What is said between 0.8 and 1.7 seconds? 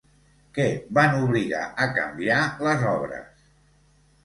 van obligar